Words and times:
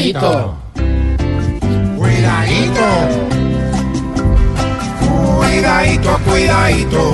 Cuidadito. 0.00 0.54
Cuidadito. 1.98 2.86
Cuidadito, 5.36 6.18
cuidadito. 6.24 7.12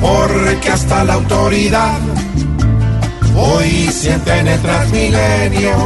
Porque 0.00 0.70
hasta 0.70 1.04
la 1.04 1.14
autoridad 1.14 2.00
hoy 3.36 3.88
siente 3.92 4.38
en 4.40 4.48
el 4.48 4.60
Transmilenio 4.60 5.76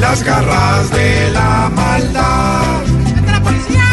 las 0.00 0.24
garras 0.24 0.90
de 0.90 1.30
la 1.30 1.70
maldad. 1.72 2.82
¡Entra 3.16 3.38
la 3.38 3.42
policía! 3.44 3.84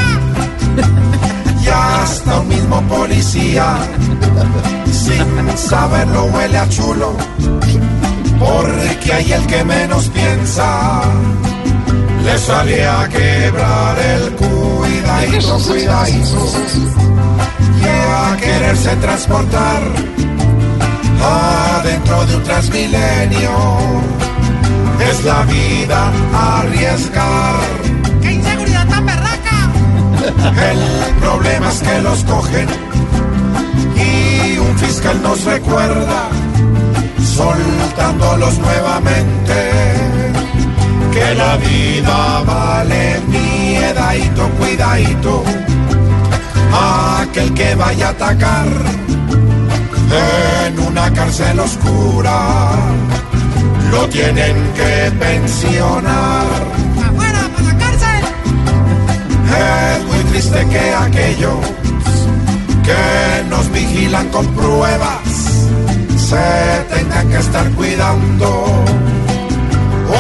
Y 1.64 1.68
hasta 1.68 2.40
un 2.40 2.48
mismo 2.48 2.82
policía, 2.84 3.78
sin 4.92 5.58
saberlo, 5.58 6.24
huele 6.26 6.58
a 6.58 6.68
chulo. 6.70 7.16
Porque 8.40 9.14
hay 9.14 9.32
el 9.34 9.46
que 9.48 9.64
menos 9.64 10.08
piensa, 10.10 11.02
le 12.24 12.38
sale 12.38 12.88
a 12.88 13.08
quebrar 13.10 14.00
el 14.00 14.32
cuidadito, 14.34 15.58
cuidadito. 15.60 16.52
Y 17.82 17.86
a 17.86 18.38
quererse 18.38 18.96
transportar 18.98 19.82
adentro 21.22 22.26
de 22.26 22.36
un 22.36 22.44
transmilenio. 22.44 23.52
Es 25.10 25.24
la 25.24 25.44
vida 25.44 26.12
arriesgar. 26.34 27.62
¡Qué 28.22 28.34
inseguridad 28.34 28.88
tan 28.88 29.06
berraca! 29.06 29.72
El 30.72 31.16
problema 31.22 31.70
es 31.70 31.82
que 31.82 32.02
los 32.02 32.24
cogen 32.26 32.68
y 33.96 34.58
un 34.58 34.78
fiscal 34.78 35.22
nos 35.22 35.44
recuerda, 35.46 36.28
soltándolos 37.24 38.58
nuevamente, 38.60 39.72
que 41.12 41.36
la 41.36 41.58
vida 41.58 42.44
vale 42.46 43.20
miedadito, 43.28 44.50
cuidadito, 44.60 45.44
aquel 47.22 47.54
que 47.54 47.76
vaya 47.76 48.08
a 48.08 48.10
atacar 48.12 48.68
en 50.66 50.80
una 50.80 51.12
cárcel 51.14 51.60
oscura, 51.60 52.72
lo 53.92 54.08
tienen 54.10 54.56
que 54.74 55.12
pensionar. 55.20 56.46
¡Afuera, 57.06 57.50
para 57.54 57.68
la 57.68 57.78
cárcel! 57.78 58.24
Es 59.58 60.06
muy 60.06 60.24
triste 60.32 60.66
que 60.68 60.94
aquellos 60.94 61.60
que 62.84 63.50
nos 63.50 63.72
vigilan 63.72 64.28
con 64.30 64.46
pruebas 64.48 65.49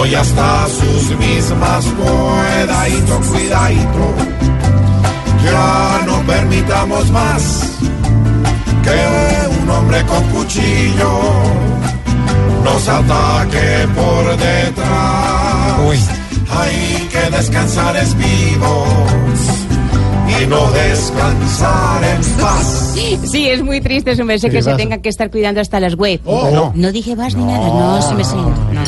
Hoy 0.01 0.15
hasta 0.15 0.67
sus 0.67 1.17
mismas 1.17 1.85
cuidadito, 1.85 3.19
cuidadito. 3.31 4.15
Ya 5.43 6.01
no 6.05 6.21
permitamos 6.25 7.11
más 7.11 7.77
que 8.83 9.61
un 9.61 9.69
hombre 9.69 10.01
con 10.03 10.23
cuchillo 10.29 11.19
nos 12.63 12.87
ataque 12.87 13.87
por 13.95 14.37
detrás. 14.37 16.09
Hay 16.51 17.07
que 17.11 17.37
descansar 17.37 17.95
es 17.97 18.15
vivos 18.15 18.87
y 20.41 20.45
no 20.47 20.71
descansar 20.71 22.03
en 22.03 22.21
paz. 22.41 22.93
Sí, 23.25 23.49
es 23.49 23.63
muy 23.63 23.81
triste, 23.81 24.15
su 24.15 24.23
merced, 24.23 24.51
que 24.51 24.61
se 24.61 24.73
tengan 24.75 25.01
que 25.01 25.09
estar 25.09 25.29
cuidando 25.29 25.61
hasta 25.61 25.79
las 25.79 25.95
web. 25.95 26.21
Oh. 26.25 26.71
no. 26.73 26.91
dije 26.91 27.15
vas 27.15 27.35
ni 27.35 27.43
nada, 27.43 27.67
no, 27.67 28.01
se 28.01 28.15
me 28.15 28.23
siento. 28.23 28.49
No. 28.73 28.78